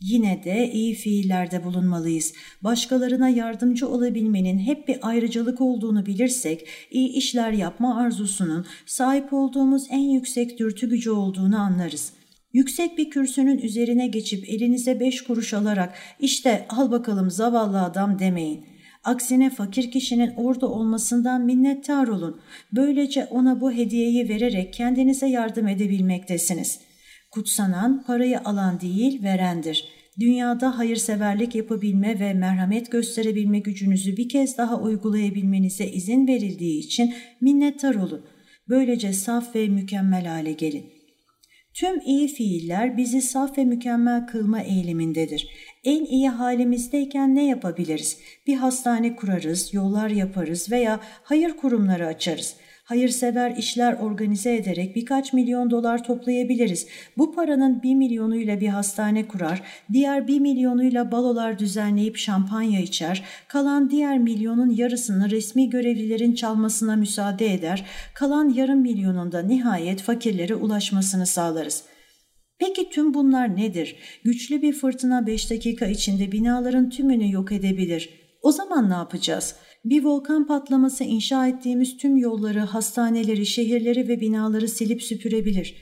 Yine 0.00 0.44
de 0.44 0.70
iyi 0.72 0.94
fiillerde 0.94 1.64
bulunmalıyız. 1.64 2.32
Başkalarına 2.64 3.28
yardımcı 3.28 3.88
olabilmenin 3.88 4.58
hep 4.58 4.88
bir 4.88 4.98
ayrıcalık 5.02 5.60
olduğunu 5.60 6.06
bilirsek, 6.06 6.68
iyi 6.90 7.08
işler 7.08 7.52
yapma 7.52 7.96
arzusunun 7.96 8.66
sahip 8.86 9.32
olduğumuz 9.32 9.86
en 9.90 10.10
yüksek 10.10 10.58
dürtü 10.58 10.88
gücü 10.90 11.10
olduğunu 11.10 11.58
anlarız. 11.58 12.12
Yüksek 12.52 12.98
bir 12.98 13.10
kürsünün 13.10 13.58
üzerine 13.58 14.06
geçip 14.06 14.48
elinize 14.48 15.00
beş 15.00 15.24
kuruş 15.24 15.54
alarak 15.54 15.94
işte 16.20 16.66
al 16.68 16.90
bakalım 16.90 17.30
zavallı 17.30 17.82
adam 17.82 18.18
demeyin. 18.18 18.71
Aksine 19.04 19.50
fakir 19.50 19.90
kişinin 19.90 20.32
orada 20.36 20.66
olmasından 20.66 21.42
minnettar 21.44 22.08
olun. 22.08 22.40
Böylece 22.72 23.24
ona 23.24 23.60
bu 23.60 23.72
hediyeyi 23.72 24.28
vererek 24.28 24.72
kendinize 24.72 25.26
yardım 25.26 25.68
edebilmektesiniz. 25.68 26.80
Kutsanan 27.30 28.04
parayı 28.06 28.40
alan 28.40 28.80
değil 28.80 29.22
verendir. 29.22 29.88
Dünyada 30.20 30.78
hayırseverlik 30.78 31.54
yapabilme 31.54 32.20
ve 32.20 32.34
merhamet 32.34 32.90
gösterebilme 32.90 33.58
gücünüzü 33.58 34.16
bir 34.16 34.28
kez 34.28 34.58
daha 34.58 34.80
uygulayabilmenize 34.80 35.86
izin 35.86 36.26
verildiği 36.26 36.78
için 36.78 37.14
minnettar 37.40 37.94
olun. 37.94 38.26
Böylece 38.68 39.12
saf 39.12 39.54
ve 39.54 39.68
mükemmel 39.68 40.26
hale 40.26 40.52
gelin. 40.52 40.84
Tüm 41.74 42.00
iyi 42.00 42.28
fiiller 42.28 42.96
bizi 42.96 43.22
saf 43.22 43.58
ve 43.58 43.64
mükemmel 43.64 44.26
kılma 44.26 44.60
eğilimindedir. 44.60 45.48
En 45.84 46.04
iyi 46.04 46.28
halimizdeyken 46.28 47.34
ne 47.34 47.46
yapabiliriz? 47.46 48.18
Bir 48.46 48.56
hastane 48.56 49.16
kurarız, 49.16 49.74
yollar 49.74 50.08
yaparız 50.08 50.70
veya 50.70 51.00
hayır 51.22 51.56
kurumları 51.56 52.06
açarız. 52.06 52.56
Hayırsever 52.84 53.56
işler 53.56 53.92
organize 53.92 54.56
ederek 54.56 54.96
birkaç 54.96 55.32
milyon 55.32 55.70
dolar 55.70 56.04
toplayabiliriz. 56.04 56.86
Bu 57.18 57.34
paranın 57.34 57.82
bir 57.82 57.94
milyonuyla 57.94 58.60
bir 58.60 58.68
hastane 58.68 59.28
kurar, 59.28 59.62
diğer 59.92 60.28
bir 60.28 60.40
milyonuyla 60.40 61.12
balolar 61.12 61.58
düzenleyip 61.58 62.16
şampanya 62.16 62.80
içer, 62.80 63.24
kalan 63.48 63.90
diğer 63.90 64.18
milyonun 64.18 64.70
yarısını 64.70 65.30
resmi 65.30 65.70
görevlilerin 65.70 66.34
çalmasına 66.34 66.96
müsaade 66.96 67.54
eder, 67.54 67.86
kalan 68.14 68.48
yarım 68.48 68.80
milyonunda 68.80 69.42
nihayet 69.42 70.02
fakirlere 70.02 70.54
ulaşmasını 70.54 71.26
sağlarız.'' 71.26 71.91
Peki 72.66 72.90
tüm 72.90 73.14
bunlar 73.14 73.56
nedir? 73.56 73.96
Güçlü 74.24 74.62
bir 74.62 74.72
fırtına 74.72 75.26
5 75.26 75.50
dakika 75.50 75.86
içinde 75.86 76.32
binaların 76.32 76.90
tümünü 76.90 77.32
yok 77.32 77.52
edebilir. 77.52 78.10
O 78.42 78.52
zaman 78.52 78.90
ne 78.90 78.94
yapacağız? 78.94 79.56
Bir 79.84 80.04
volkan 80.04 80.46
patlaması 80.46 81.04
inşa 81.04 81.48
ettiğimiz 81.48 81.96
tüm 81.96 82.16
yolları, 82.16 82.60
hastaneleri, 82.60 83.46
şehirleri 83.46 84.08
ve 84.08 84.20
binaları 84.20 84.68
silip 84.68 85.02
süpürebilir. 85.02 85.74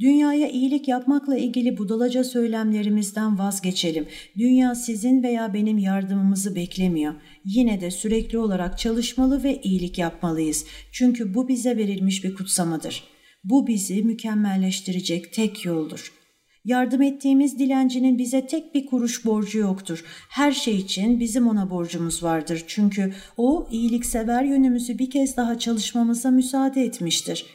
Dünyaya 0.00 0.48
iyilik 0.48 0.88
yapmakla 0.88 1.36
ilgili 1.36 1.78
budalaca 1.78 2.24
söylemlerimizden 2.24 3.38
vazgeçelim. 3.38 4.06
Dünya 4.38 4.74
sizin 4.74 5.22
veya 5.22 5.54
benim 5.54 5.78
yardımımızı 5.78 6.56
beklemiyor. 6.56 7.14
Yine 7.44 7.80
de 7.80 7.90
sürekli 7.90 8.38
olarak 8.38 8.78
çalışmalı 8.78 9.42
ve 9.42 9.60
iyilik 9.62 9.98
yapmalıyız. 9.98 10.66
Çünkü 10.92 11.34
bu 11.34 11.48
bize 11.48 11.76
verilmiş 11.76 12.24
bir 12.24 12.34
kutsamadır. 12.34 13.04
Bu 13.44 13.66
bizi 13.66 14.02
mükemmelleştirecek 14.02 15.32
tek 15.32 15.64
yoldur.'' 15.64 16.21
Yardım 16.64 17.02
ettiğimiz 17.02 17.58
dilencinin 17.58 18.18
bize 18.18 18.46
tek 18.46 18.74
bir 18.74 18.86
kuruş 18.86 19.24
borcu 19.24 19.58
yoktur. 19.58 20.04
Her 20.30 20.52
şey 20.52 20.76
için 20.76 21.20
bizim 21.20 21.48
ona 21.48 21.70
borcumuz 21.70 22.22
vardır. 22.22 22.64
Çünkü 22.66 23.12
o 23.36 23.68
iyiliksever 23.70 24.44
yönümüzü 24.44 24.98
bir 24.98 25.10
kez 25.10 25.36
daha 25.36 25.58
çalışmamıza 25.58 26.30
müsaade 26.30 26.82
etmiştir. 26.82 27.46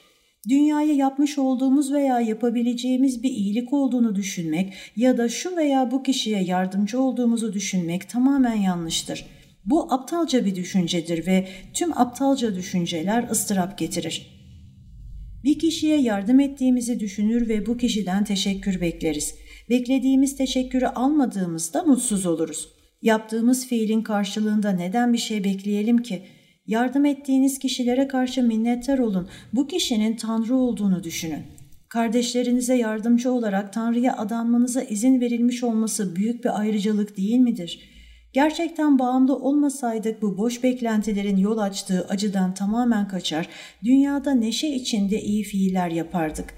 Dünyaya 0.49 0.93
yapmış 0.93 1.37
olduğumuz 1.37 1.93
veya 1.93 2.19
yapabileceğimiz 2.19 3.23
bir 3.23 3.29
iyilik 3.29 3.73
olduğunu 3.73 4.15
düşünmek 4.15 4.73
ya 4.95 5.17
da 5.17 5.29
şu 5.29 5.55
veya 5.55 5.91
bu 5.91 6.03
kişiye 6.03 6.43
yardımcı 6.43 7.01
olduğumuzu 7.01 7.53
düşünmek 7.53 8.09
tamamen 8.09 8.55
yanlıştır. 8.55 9.25
Bu 9.65 9.93
aptalca 9.93 10.45
bir 10.45 10.55
düşüncedir 10.55 11.27
ve 11.27 11.47
tüm 11.73 11.97
aptalca 11.97 12.55
düşünceler 12.55 13.29
ıstırap 13.31 13.77
getirir. 13.77 14.36
Bir 15.43 15.59
kişiye 15.59 16.01
yardım 16.01 16.39
ettiğimizi 16.39 16.99
düşünür 16.99 17.49
ve 17.49 17.65
bu 17.65 17.77
kişiden 17.77 18.23
teşekkür 18.23 18.81
bekleriz. 18.81 19.35
Beklediğimiz 19.69 20.37
teşekkürü 20.37 20.85
almadığımızda 20.85 21.83
mutsuz 21.83 22.25
oluruz. 22.25 22.69
Yaptığımız 23.01 23.67
fiilin 23.67 24.01
karşılığında 24.01 24.71
neden 24.71 25.13
bir 25.13 25.17
şey 25.17 25.43
bekleyelim 25.43 25.97
ki? 25.97 26.21
Yardım 26.67 27.05
ettiğiniz 27.05 27.59
kişilere 27.59 28.07
karşı 28.07 28.43
minnettar 28.43 28.99
olun. 28.99 29.29
Bu 29.53 29.67
kişinin 29.67 30.15
Tanrı 30.15 30.55
olduğunu 30.55 31.03
düşünün. 31.03 31.43
Kardeşlerinize 31.89 32.75
yardımcı 32.75 33.31
olarak 33.31 33.73
Tanrı'ya 33.73 34.17
adanmanıza 34.17 34.81
izin 34.81 35.21
verilmiş 35.21 35.63
olması 35.63 36.15
büyük 36.15 36.43
bir 36.43 36.59
ayrıcalık 36.59 37.17
değil 37.17 37.37
midir?'' 37.37 37.96
Gerçekten 38.37 38.99
bağımlı 38.99 39.35
olmasaydık 39.35 40.21
bu 40.21 40.37
boş 40.37 40.63
beklentilerin 40.63 41.37
yol 41.37 41.57
açtığı 41.57 42.05
acıdan 42.09 42.53
tamamen 42.53 43.07
kaçar, 43.07 43.49
dünyada 43.83 44.31
neşe 44.31 44.67
içinde 44.67 45.21
iyi 45.21 45.43
fiiller 45.43 45.89
yapardık. 45.89 46.53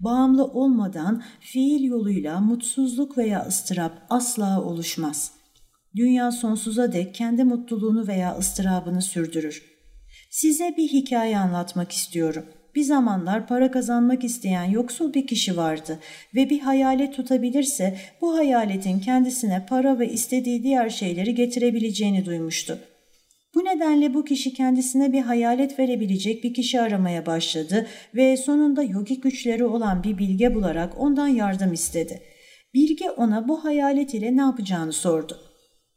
Bağımlı 0.00 0.44
olmadan 0.44 1.22
fiil 1.40 1.84
yoluyla 1.84 2.40
mutsuzluk 2.40 3.18
veya 3.18 3.46
ıstırap 3.46 3.92
asla 4.10 4.62
oluşmaz. 4.62 5.32
Dünya 5.96 6.32
sonsuza 6.32 6.92
dek 6.92 7.14
kendi 7.14 7.44
mutluluğunu 7.44 8.06
veya 8.06 8.36
ıstırabını 8.38 9.02
sürdürür. 9.02 9.62
Size 10.30 10.74
bir 10.76 10.88
hikaye 10.88 11.38
anlatmak 11.38 11.92
istiyorum. 11.92 12.44
Bir 12.74 12.82
zamanlar 12.82 13.46
para 13.46 13.70
kazanmak 13.70 14.24
isteyen 14.24 14.64
yoksul 14.64 15.14
bir 15.14 15.26
kişi 15.26 15.56
vardı 15.56 15.98
ve 16.34 16.50
bir 16.50 16.60
hayalet 16.60 17.14
tutabilirse 17.14 17.96
bu 18.20 18.36
hayaletin 18.36 19.00
kendisine 19.00 19.66
para 19.68 19.98
ve 19.98 20.08
istediği 20.08 20.62
diğer 20.62 20.90
şeyleri 20.90 21.34
getirebileceğini 21.34 22.24
duymuştu. 22.24 22.78
Bu 23.54 23.64
nedenle 23.64 24.14
bu 24.14 24.24
kişi 24.24 24.54
kendisine 24.54 25.12
bir 25.12 25.20
hayalet 25.20 25.78
verebilecek 25.78 26.44
bir 26.44 26.54
kişi 26.54 26.80
aramaya 26.80 27.26
başladı 27.26 27.86
ve 28.14 28.36
sonunda 28.36 28.82
yogi 28.82 29.20
güçleri 29.20 29.64
olan 29.64 30.04
bir 30.04 30.18
bilge 30.18 30.54
bularak 30.54 31.00
ondan 31.00 31.28
yardım 31.28 31.72
istedi. 31.72 32.22
Bilge 32.74 33.10
ona 33.10 33.48
bu 33.48 33.64
hayalet 33.64 34.14
ile 34.14 34.36
ne 34.36 34.40
yapacağını 34.40 34.92
sordu. 34.92 35.53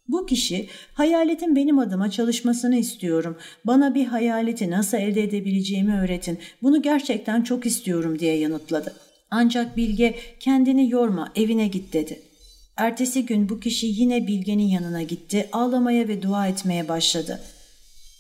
Bu 0.08 0.26
kişi 0.26 0.68
hayaletin 0.94 1.56
benim 1.56 1.80
adıma 1.80 2.12
çalışmasını 2.12 2.76
istiyorum. 2.76 3.38
Bana 3.66 3.96
bir 3.96 4.06
hayaleti 4.06 4.72
nasıl 4.72 4.98
elde 4.98 5.24
edebileceğimi 5.24 6.00
öğretin. 6.00 6.40
Bunu 6.64 6.82
gerçekten 6.82 7.42
çok 7.42 7.66
istiyorum 7.66 8.20
diye 8.20 8.38
yanıtladı. 8.38 8.94
Ancak 9.32 9.78
Bilge 9.78 10.16
kendini 10.40 10.92
yorma 10.92 11.32
evine 11.36 11.68
git 11.68 11.94
dedi. 11.94 12.20
Ertesi 12.78 13.26
gün 13.26 13.50
bu 13.50 13.60
kişi 13.60 13.88
yine 13.88 14.28
Bilge'nin 14.28 14.68
yanına 14.68 15.04
gitti, 15.04 15.50
ağlamaya 15.52 16.08
ve 16.08 16.22
dua 16.22 16.48
etmeye 16.48 16.88
başladı. 16.88 17.40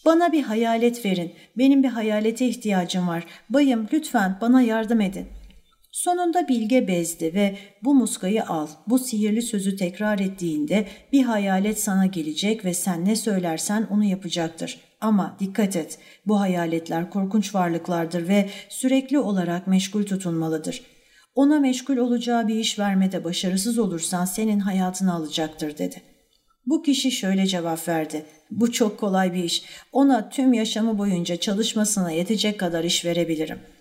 Bana 0.05 0.31
bir 0.31 0.43
hayalet 0.43 1.05
verin, 1.05 1.31
benim 1.57 1.83
bir 1.83 1.87
hayalete 1.87 2.47
ihtiyacım 2.47 3.07
var. 3.07 3.25
Bayım 3.49 3.87
lütfen 3.93 4.37
bana 4.41 4.61
yardım 4.61 5.01
edin. 5.01 5.25
Sonunda 5.97 6.47
Bilge 6.47 6.87
bezdi 6.87 7.33
ve 7.33 7.57
bu 7.83 7.95
muskayı 7.95 8.45
al, 8.45 8.67
bu 8.87 8.99
sihirli 8.99 9.41
sözü 9.41 9.75
tekrar 9.75 10.19
ettiğinde 10.19 10.87
bir 11.13 11.23
hayalet 11.23 11.79
sana 11.79 12.05
gelecek 12.05 12.65
ve 12.65 12.73
sen 12.73 13.05
ne 13.05 13.15
söylersen 13.15 13.87
onu 13.91 14.03
yapacaktır. 14.03 14.79
Ama 15.01 15.37
dikkat 15.39 15.75
et, 15.75 15.99
bu 16.25 16.39
hayaletler 16.39 17.09
korkunç 17.09 17.55
varlıklardır 17.55 18.27
ve 18.27 18.49
sürekli 18.69 19.19
olarak 19.19 19.67
meşgul 19.67 20.03
tutunmalıdır. 20.03 20.81
Ona 21.35 21.59
meşgul 21.59 21.97
olacağı 21.97 22.47
bir 22.47 22.55
iş 22.55 22.79
vermede 22.79 23.23
başarısız 23.23 23.79
olursan 23.79 24.25
senin 24.25 24.59
hayatını 24.59 25.13
alacaktır 25.13 25.77
dedi. 25.77 26.01
Bu 26.65 26.83
kişi 26.83 27.11
şöyle 27.11 27.47
cevap 27.47 27.87
verdi. 27.87 28.25
Bu 28.51 28.71
çok 28.71 28.99
kolay 28.99 29.33
bir 29.33 29.43
iş. 29.43 29.63
Ona 29.91 30.29
tüm 30.29 30.53
yaşamı 30.53 30.97
boyunca 30.97 31.35
çalışmasına 31.35 32.11
yetecek 32.11 32.59
kadar 32.59 32.83
iş 32.83 33.05
verebilirim.'' 33.05 33.76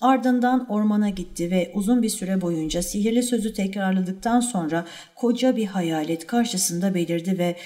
Ardından 0.00 0.70
ormana 0.70 1.10
gitti 1.10 1.50
ve 1.50 1.70
uzun 1.74 2.02
bir 2.02 2.08
süre 2.08 2.40
boyunca 2.40 2.82
sihirli 2.82 3.22
sözü 3.22 3.54
tekrarladıktan 3.54 4.40
sonra 4.40 4.86
koca 5.14 5.56
bir 5.56 5.66
hayalet 5.66 6.26
karşısında 6.26 6.94
belirdi 6.94 7.38
ve 7.38 7.56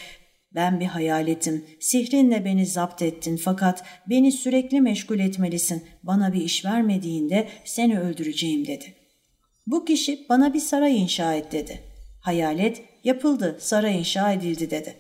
ben 0.54 0.80
bir 0.80 0.86
hayaletim, 0.86 1.64
sihrinle 1.80 2.44
beni 2.44 2.66
zapt 2.66 3.02
ettin 3.02 3.36
fakat 3.36 3.84
beni 4.06 4.32
sürekli 4.32 4.80
meşgul 4.80 5.18
etmelisin, 5.18 5.84
bana 6.02 6.32
bir 6.32 6.40
iş 6.40 6.64
vermediğinde 6.64 7.48
seni 7.64 8.00
öldüreceğim 8.00 8.66
dedi. 8.66 8.94
Bu 9.66 9.84
kişi 9.84 10.26
bana 10.28 10.54
bir 10.54 10.60
saray 10.60 11.02
inşa 11.02 11.34
et 11.34 11.52
dedi. 11.52 11.80
Hayalet 12.20 12.82
yapıldı, 13.04 13.56
saray 13.60 13.98
inşa 13.98 14.32
edildi 14.32 14.70
dedi. 14.70 14.96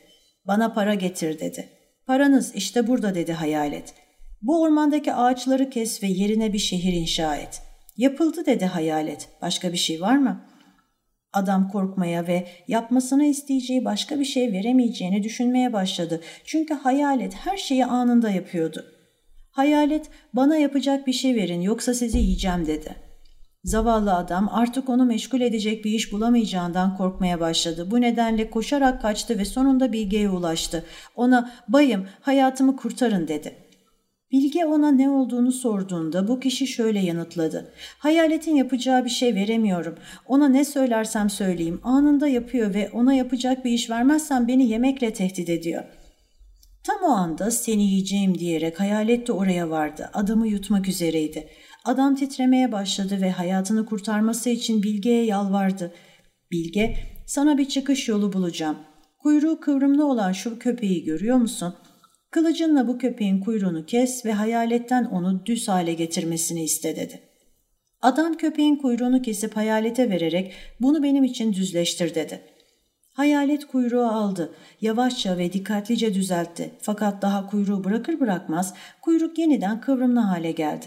Bana 0.46 0.72
para 0.72 0.94
getir 0.94 1.40
dedi. 1.40 1.68
Paranız 2.06 2.54
işte 2.54 2.86
burada 2.86 3.14
dedi 3.14 3.32
hayalet. 3.32 3.94
Bu 4.42 4.62
ormandaki 4.62 5.14
ağaçları 5.14 5.70
kes 5.70 6.02
ve 6.02 6.06
yerine 6.06 6.52
bir 6.52 6.58
şehir 6.58 6.92
inşa 6.92 7.36
et. 7.36 7.62
Yapıldı 7.96 8.46
dedi 8.46 8.66
hayalet. 8.66 9.28
Başka 9.42 9.72
bir 9.72 9.78
şey 9.78 10.00
var 10.00 10.16
mı? 10.16 10.40
Adam 11.32 11.68
korkmaya 11.68 12.26
ve 12.26 12.46
yapmasını 12.68 13.24
isteyeceği 13.24 13.84
başka 13.84 14.20
bir 14.20 14.24
şey 14.24 14.52
veremeyeceğini 14.52 15.22
düşünmeye 15.22 15.72
başladı. 15.72 16.20
Çünkü 16.44 16.74
hayalet 16.74 17.34
her 17.34 17.56
şeyi 17.56 17.86
anında 17.86 18.30
yapıyordu. 18.30 18.84
Hayalet 19.50 20.10
bana 20.32 20.56
yapacak 20.56 21.06
bir 21.06 21.12
şey 21.12 21.34
verin 21.34 21.60
yoksa 21.60 21.94
sizi 21.94 22.18
yiyeceğim 22.18 22.66
dedi. 22.66 22.96
Zavallı 23.64 24.14
adam 24.14 24.48
artık 24.52 24.88
onu 24.88 25.04
meşgul 25.04 25.40
edecek 25.40 25.84
bir 25.84 25.90
iş 25.90 26.12
bulamayacağından 26.12 26.96
korkmaya 26.96 27.40
başladı. 27.40 27.90
Bu 27.90 28.00
nedenle 28.00 28.50
koşarak 28.50 29.02
kaçtı 29.02 29.38
ve 29.38 29.44
sonunda 29.44 29.92
Bilge'ye 29.92 30.30
ulaştı. 30.30 30.84
Ona 31.16 31.52
bayım 31.68 32.06
hayatımı 32.20 32.76
kurtarın 32.76 33.28
dedi. 33.28 33.69
Bilge 34.32 34.66
ona 34.66 34.90
ne 34.90 35.10
olduğunu 35.10 35.52
sorduğunda 35.52 36.28
bu 36.28 36.40
kişi 36.40 36.66
şöyle 36.66 37.00
yanıtladı. 37.00 37.72
Hayaletin 37.98 38.56
yapacağı 38.56 39.04
bir 39.04 39.10
şey 39.10 39.34
veremiyorum. 39.34 39.94
Ona 40.26 40.48
ne 40.48 40.64
söylersem 40.64 41.30
söyleyeyim 41.30 41.80
anında 41.84 42.28
yapıyor 42.28 42.74
ve 42.74 42.90
ona 42.92 43.14
yapacak 43.14 43.64
bir 43.64 43.70
iş 43.70 43.90
vermezsem 43.90 44.48
beni 44.48 44.68
yemekle 44.68 45.12
tehdit 45.12 45.48
ediyor. 45.48 45.84
Tam 46.84 47.02
o 47.02 47.12
anda 47.12 47.50
seni 47.50 47.82
yiyeceğim 47.82 48.38
diyerek 48.38 48.80
hayalet 48.80 49.26
de 49.26 49.32
oraya 49.32 49.70
vardı. 49.70 50.10
Adamı 50.12 50.48
yutmak 50.48 50.88
üzereydi. 50.88 51.48
Adam 51.84 52.16
titremeye 52.16 52.72
başladı 52.72 53.20
ve 53.20 53.30
hayatını 53.30 53.86
kurtarması 53.86 54.50
için 54.50 54.82
Bilge'ye 54.82 55.24
yalvardı. 55.24 55.92
Bilge, 56.50 56.96
sana 57.26 57.58
bir 57.58 57.68
çıkış 57.68 58.08
yolu 58.08 58.32
bulacağım. 58.32 58.76
Kuyruğu 59.18 59.60
kıvrımlı 59.60 60.06
olan 60.06 60.32
şu 60.32 60.58
köpeği 60.58 61.04
görüyor 61.04 61.36
musun? 61.36 61.74
Kılıcınla 62.30 62.88
bu 62.88 62.98
köpeğin 62.98 63.40
kuyruğunu 63.40 63.86
kes 63.86 64.26
ve 64.26 64.32
hayaletten 64.32 65.04
onu 65.04 65.46
düz 65.46 65.68
hale 65.68 65.94
getirmesini 65.94 66.64
iste 66.64 66.96
dedi. 66.96 67.20
Adam 68.02 68.34
köpeğin 68.34 68.76
kuyruğunu 68.76 69.22
kesip 69.22 69.56
hayalete 69.56 70.10
vererek 70.10 70.52
bunu 70.80 71.02
benim 71.02 71.24
için 71.24 71.52
düzleştir 71.52 72.14
dedi. 72.14 72.40
Hayalet 73.12 73.66
kuyruğu 73.66 74.06
aldı. 74.06 74.54
Yavaşça 74.80 75.38
ve 75.38 75.52
dikkatlice 75.52 76.14
düzeltti. 76.14 76.70
Fakat 76.80 77.22
daha 77.22 77.46
kuyruğu 77.46 77.84
bırakır 77.84 78.20
bırakmaz 78.20 78.74
kuyruk 79.02 79.38
yeniden 79.38 79.80
kıvrımlı 79.80 80.20
hale 80.20 80.52
geldi. 80.52 80.86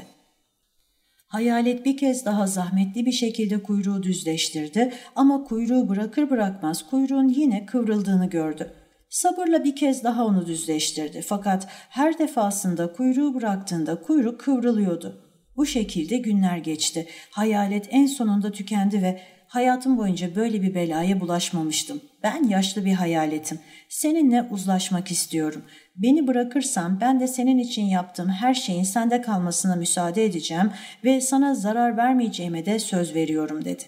Hayalet 1.27 1.85
bir 1.85 1.97
kez 1.97 2.25
daha 2.25 2.47
zahmetli 2.47 3.05
bir 3.05 3.11
şekilde 3.11 3.63
kuyruğu 3.63 4.03
düzleştirdi 4.03 4.93
ama 5.15 5.43
kuyruğu 5.43 5.89
bırakır 5.89 6.29
bırakmaz 6.29 6.89
kuyruğun 6.89 7.27
yine 7.27 7.65
kıvrıldığını 7.65 8.29
gördü. 8.29 8.82
Sabırla 9.13 9.63
bir 9.63 9.75
kez 9.75 10.03
daha 10.03 10.25
onu 10.25 10.45
düzleştirdi 10.47 11.21
fakat 11.21 11.67
her 11.89 12.19
defasında 12.19 12.93
kuyruğu 12.93 13.35
bıraktığında 13.35 14.01
kuyruk 14.01 14.39
kıvrılıyordu. 14.39 15.21
Bu 15.57 15.65
şekilde 15.65 16.17
günler 16.17 16.57
geçti. 16.57 17.07
Hayalet 17.31 17.87
en 17.91 18.05
sonunda 18.05 18.51
tükendi 18.51 19.01
ve 19.01 19.21
hayatım 19.47 19.97
boyunca 19.97 20.35
böyle 20.35 20.61
bir 20.61 20.75
belaya 20.75 21.19
bulaşmamıştım. 21.19 22.01
Ben 22.23 22.43
yaşlı 22.43 22.85
bir 22.85 22.93
hayaletim. 22.93 23.59
Seninle 23.89 24.47
uzlaşmak 24.51 25.11
istiyorum. 25.11 25.61
Beni 25.95 26.27
bırakırsan 26.27 27.01
ben 27.01 27.19
de 27.19 27.27
senin 27.27 27.57
için 27.57 27.85
yaptığım 27.85 28.29
her 28.29 28.53
şeyin 28.53 28.83
sende 28.83 29.21
kalmasına 29.21 29.75
müsaade 29.75 30.25
edeceğim 30.25 30.71
ve 31.03 31.21
sana 31.21 31.55
zarar 31.55 31.97
vermeyeceğime 31.97 32.65
de 32.65 32.79
söz 32.79 33.15
veriyorum 33.15 33.65
dedi. 33.65 33.83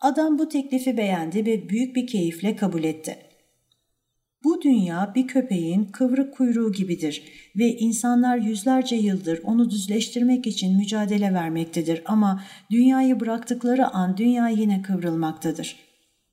Adam 0.00 0.38
bu 0.38 0.48
teklifi 0.48 0.96
beğendi 0.96 1.46
ve 1.46 1.68
büyük 1.68 1.96
bir 1.96 2.06
keyifle 2.06 2.56
kabul 2.56 2.84
etti. 2.84 3.29
Bu 4.44 4.62
dünya 4.62 5.12
bir 5.14 5.26
köpeğin 5.26 5.84
kıvrık 5.84 6.34
kuyruğu 6.34 6.72
gibidir 6.72 7.22
ve 7.56 7.76
insanlar 7.76 8.36
yüzlerce 8.36 8.96
yıldır 8.96 9.40
onu 9.44 9.70
düzleştirmek 9.70 10.46
için 10.46 10.76
mücadele 10.76 11.34
vermektedir 11.34 12.02
ama 12.06 12.42
dünyayı 12.70 13.20
bıraktıkları 13.20 13.88
an 13.88 14.16
dünya 14.16 14.48
yine 14.48 14.82
kıvrılmaktadır. 14.82 15.76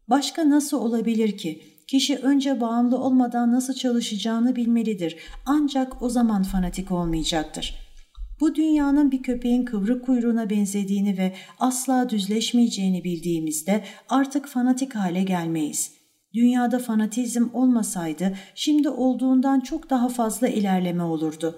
Başka 0.10 0.50
nasıl 0.50 0.78
olabilir 0.78 1.38
ki? 1.38 1.62
Kişi 1.88 2.18
önce 2.18 2.62
bağımlı 2.62 2.98
olmadan 2.98 3.52
nasıl 3.52 3.74
çalışacağını 3.74 4.56
bilmelidir 4.56 5.16
ancak 5.46 6.02
o 6.02 6.10
zaman 6.10 6.44
fanatik 6.44 6.92
olmayacaktır. 6.92 7.76
Bu 8.40 8.56
dünyanın 8.56 9.12
bir 9.12 9.24
köpeğin 9.24 9.66
kıvrık 9.66 10.06
kuyruğuna 10.06 10.50
benzediğini 10.50 11.18
ve 11.18 11.34
asla 11.60 12.10
düzleşmeyeceğini 12.10 13.04
bildiğimizde 13.04 13.84
artık 14.10 14.48
fanatik 14.48 14.96
hale 14.96 15.24
gelmeyiz.'' 15.24 15.97
Dünyada 16.38 16.79
fanatizm 16.79 17.48
olmasaydı 17.53 18.34
şimdi 18.56 18.89
olduğundan 18.89 19.60
çok 19.60 19.89
daha 19.89 20.10
fazla 20.10 20.47
ilerleme 20.47 21.04
olurdu. 21.04 21.56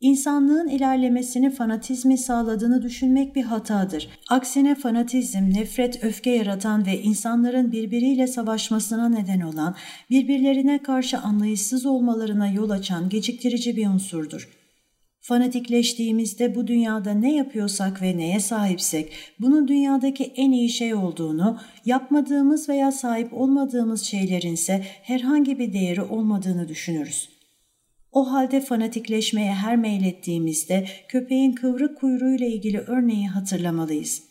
İnsanlığın 0.00 0.68
ilerlemesini 0.68 1.50
fanatizmi 1.50 2.18
sağladığını 2.18 2.82
düşünmek 2.82 3.36
bir 3.36 3.42
hatadır. 3.42 4.08
Aksine 4.30 4.74
fanatizm, 4.74 5.50
nefret, 5.50 6.04
öfke 6.04 6.30
yaratan 6.30 6.86
ve 6.86 7.02
insanların 7.02 7.72
birbiriyle 7.72 8.26
savaşmasına 8.26 9.08
neden 9.08 9.40
olan, 9.40 9.74
birbirlerine 10.10 10.82
karşı 10.82 11.18
anlayışsız 11.18 11.86
olmalarına 11.86 12.46
yol 12.48 12.70
açan 12.70 13.08
geciktirici 13.08 13.76
bir 13.76 13.86
unsurdur. 13.86 14.57
Fanatikleştiğimizde 15.20 16.54
bu 16.54 16.66
dünyada 16.66 17.14
ne 17.14 17.36
yapıyorsak 17.36 18.02
ve 18.02 18.16
neye 18.16 18.40
sahipsek 18.40 19.12
bunun 19.40 19.68
dünyadaki 19.68 20.24
en 20.24 20.52
iyi 20.52 20.68
şey 20.68 20.94
olduğunu, 20.94 21.60
yapmadığımız 21.84 22.68
veya 22.68 22.92
sahip 22.92 23.32
olmadığımız 23.32 24.02
şeylerin 24.02 24.52
ise 24.52 24.84
herhangi 25.02 25.58
bir 25.58 25.72
değeri 25.72 26.02
olmadığını 26.02 26.68
düşünürüz. 26.68 27.28
O 28.12 28.32
halde 28.32 28.60
fanatikleşmeye 28.60 29.54
her 29.54 29.76
meylettiğimizde 29.76 30.86
köpeğin 31.08 31.52
kıvrık 31.52 31.98
kuyruğuyla 31.98 32.46
ilgili 32.46 32.78
örneği 32.78 33.28
hatırlamalıyız. 33.28 34.22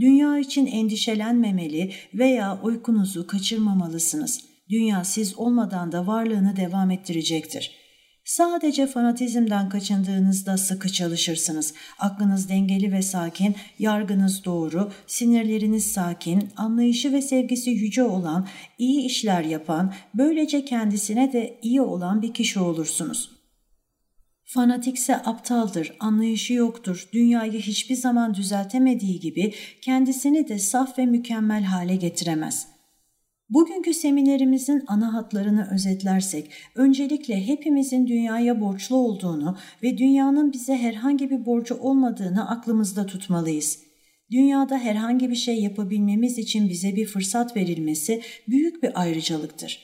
Dünya 0.00 0.38
için 0.38 0.66
endişelenmemeli 0.66 1.92
veya 2.14 2.60
uykunuzu 2.62 3.26
kaçırmamalısınız. 3.26 4.44
Dünya 4.70 5.04
siz 5.04 5.38
olmadan 5.38 5.92
da 5.92 6.06
varlığını 6.06 6.56
devam 6.56 6.90
ettirecektir.'' 6.90 7.81
Sadece 8.24 8.86
fanatizmden 8.86 9.68
kaçındığınızda 9.68 10.56
sıkı 10.56 10.92
çalışırsınız. 10.92 11.74
Aklınız 11.98 12.48
dengeli 12.48 12.92
ve 12.92 13.02
sakin, 13.02 13.56
yargınız 13.78 14.44
doğru, 14.44 14.92
sinirleriniz 15.06 15.92
sakin, 15.92 16.48
anlayışı 16.56 17.12
ve 17.12 17.22
sevgisi 17.22 17.70
yüce 17.70 18.02
olan, 18.02 18.48
iyi 18.78 19.02
işler 19.06 19.44
yapan, 19.44 19.92
böylece 20.14 20.64
kendisine 20.64 21.32
de 21.32 21.58
iyi 21.62 21.82
olan 21.82 22.22
bir 22.22 22.34
kişi 22.34 22.60
olursunuz. 22.60 23.30
Fanatikse 24.44 25.16
aptaldır, 25.16 25.92
anlayışı 26.00 26.54
yoktur, 26.54 27.08
dünyayı 27.12 27.60
hiçbir 27.60 27.96
zaman 27.96 28.34
düzeltemediği 28.34 29.20
gibi 29.20 29.54
kendisini 29.80 30.48
de 30.48 30.58
saf 30.58 30.98
ve 30.98 31.06
mükemmel 31.06 31.62
hale 31.62 31.96
getiremez.'' 31.96 32.71
Bugünkü 33.52 33.94
seminerimizin 33.94 34.82
ana 34.86 35.14
hatlarını 35.14 35.68
özetlersek, 35.74 36.50
öncelikle 36.74 37.46
hepimizin 37.46 38.06
dünyaya 38.06 38.60
borçlu 38.60 38.96
olduğunu 38.96 39.56
ve 39.82 39.98
dünyanın 39.98 40.52
bize 40.52 40.76
herhangi 40.76 41.30
bir 41.30 41.46
borcu 41.46 41.74
olmadığını 41.74 42.50
aklımızda 42.50 43.06
tutmalıyız. 43.06 43.78
Dünyada 44.30 44.78
herhangi 44.78 45.30
bir 45.30 45.36
şey 45.36 45.60
yapabilmemiz 45.60 46.38
için 46.38 46.68
bize 46.68 46.96
bir 46.96 47.06
fırsat 47.06 47.56
verilmesi 47.56 48.22
büyük 48.48 48.82
bir 48.82 49.00
ayrıcalıktır. 49.00 49.80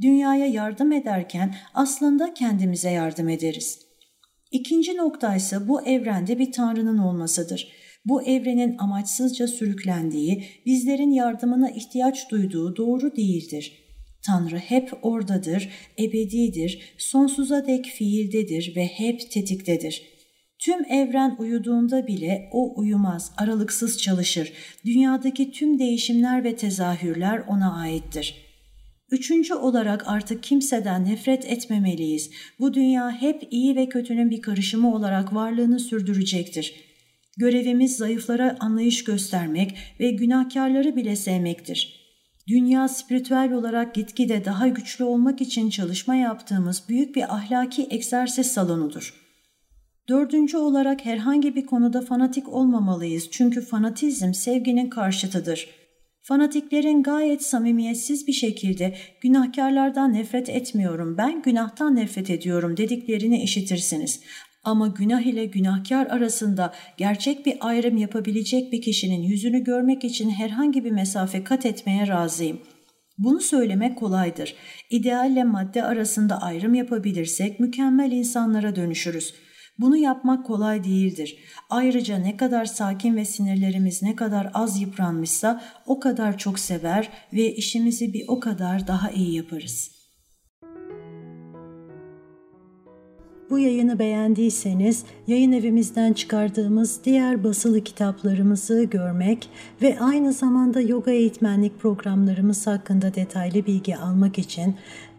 Dünyaya 0.00 0.46
yardım 0.46 0.92
ederken 0.92 1.54
aslında 1.74 2.34
kendimize 2.34 2.90
yardım 2.90 3.28
ederiz. 3.28 3.78
İkinci 4.50 4.96
nokta 4.96 5.36
ise 5.36 5.68
bu 5.68 5.82
evrende 5.82 6.38
bir 6.38 6.52
tanrının 6.52 6.98
olmasıdır 6.98 7.85
bu 8.06 8.22
evrenin 8.22 8.76
amaçsızca 8.78 9.46
sürüklendiği, 9.46 10.44
bizlerin 10.66 11.10
yardımına 11.10 11.70
ihtiyaç 11.70 12.30
duyduğu 12.30 12.76
doğru 12.76 13.16
değildir. 13.16 13.72
Tanrı 14.26 14.58
hep 14.58 14.92
oradadır, 15.02 15.68
ebedidir, 15.98 16.94
sonsuza 16.98 17.66
dek 17.66 17.84
fiildedir 17.84 18.76
ve 18.76 18.86
hep 18.86 19.30
tetiktedir. 19.30 20.02
Tüm 20.58 20.84
evren 20.84 21.36
uyuduğunda 21.38 22.06
bile 22.06 22.48
o 22.52 22.80
uyumaz, 22.80 23.32
aralıksız 23.36 23.98
çalışır. 23.98 24.52
Dünyadaki 24.84 25.50
tüm 25.50 25.78
değişimler 25.78 26.44
ve 26.44 26.56
tezahürler 26.56 27.42
ona 27.48 27.80
aittir. 27.80 28.46
Üçüncü 29.10 29.54
olarak 29.54 30.08
artık 30.08 30.42
kimseden 30.42 31.04
nefret 31.04 31.44
etmemeliyiz. 31.44 32.30
Bu 32.60 32.74
dünya 32.74 33.10
hep 33.10 33.42
iyi 33.50 33.76
ve 33.76 33.88
kötünün 33.88 34.30
bir 34.30 34.42
karışımı 34.42 34.94
olarak 34.94 35.34
varlığını 35.34 35.80
sürdürecektir. 35.80 36.85
Görevimiz 37.36 37.96
zayıflara 37.96 38.56
anlayış 38.60 39.04
göstermek 39.04 39.76
ve 40.00 40.10
günahkarları 40.10 40.96
bile 40.96 41.16
sevmektir. 41.16 42.06
Dünya 42.48 42.88
spiritüel 42.88 43.52
olarak 43.52 43.94
gitgide 43.94 44.44
daha 44.44 44.68
güçlü 44.68 45.04
olmak 45.04 45.40
için 45.40 45.70
çalışma 45.70 46.14
yaptığımız 46.14 46.84
büyük 46.88 47.16
bir 47.16 47.34
ahlaki 47.34 47.86
egzersiz 47.90 48.46
salonudur. 48.52 49.14
Dördüncü 50.08 50.56
olarak 50.56 51.04
herhangi 51.04 51.56
bir 51.56 51.66
konuda 51.66 52.00
fanatik 52.00 52.48
olmamalıyız 52.48 53.28
çünkü 53.30 53.60
fanatizm 53.60 54.34
sevginin 54.34 54.90
karşıtıdır. 54.90 55.68
Fanatiklerin 56.22 57.02
gayet 57.02 57.42
samimiyetsiz 57.42 58.26
bir 58.26 58.32
şekilde 58.32 58.94
günahkarlardan 59.20 60.12
nefret 60.12 60.48
etmiyorum, 60.48 61.18
ben 61.18 61.42
günahtan 61.42 61.96
nefret 61.96 62.30
ediyorum 62.30 62.76
dediklerini 62.76 63.42
işitirsiniz. 63.42 64.20
Ama 64.66 64.88
günah 64.88 65.20
ile 65.20 65.46
günahkar 65.46 66.06
arasında 66.06 66.72
gerçek 66.96 67.46
bir 67.46 67.56
ayrım 67.60 67.96
yapabilecek 67.96 68.72
bir 68.72 68.82
kişinin 68.82 69.22
yüzünü 69.22 69.64
görmek 69.64 70.04
için 70.04 70.30
herhangi 70.30 70.84
bir 70.84 70.90
mesafe 70.90 71.44
kat 71.44 71.66
etmeye 71.66 72.08
razıyım. 72.08 72.60
Bunu 73.18 73.40
söylemek 73.40 73.98
kolaydır. 73.98 74.54
İdealle 74.90 75.44
madde 75.44 75.84
arasında 75.84 76.42
ayrım 76.42 76.74
yapabilirsek 76.74 77.60
mükemmel 77.60 78.12
insanlara 78.12 78.76
dönüşürüz. 78.76 79.34
Bunu 79.78 79.96
yapmak 79.96 80.46
kolay 80.46 80.84
değildir. 80.84 81.38
Ayrıca 81.70 82.18
ne 82.18 82.36
kadar 82.36 82.64
sakin 82.64 83.16
ve 83.16 83.24
sinirlerimiz 83.24 84.02
ne 84.02 84.16
kadar 84.16 84.50
az 84.54 84.80
yıpranmışsa 84.80 85.62
o 85.86 86.00
kadar 86.00 86.38
çok 86.38 86.58
sever 86.58 87.08
ve 87.32 87.54
işimizi 87.54 88.12
bir 88.12 88.24
o 88.28 88.40
kadar 88.40 88.86
daha 88.86 89.10
iyi 89.10 89.34
yaparız. 89.34 89.95
Bu 93.50 93.58
yayını 93.58 93.98
beğendiyseniz 93.98 95.04
yayın 95.26 95.52
evimizden 95.52 96.12
çıkardığımız 96.12 97.00
diğer 97.04 97.44
basılı 97.44 97.80
kitaplarımızı 97.80 98.84
görmek 98.84 99.48
ve 99.82 100.00
aynı 100.00 100.32
zamanda 100.32 100.80
yoga 100.80 101.10
eğitmenlik 101.10 101.80
programlarımız 101.80 102.66
hakkında 102.66 103.14
detaylı 103.14 103.66
bilgi 103.66 103.96
almak 103.96 104.38
için 104.38 104.74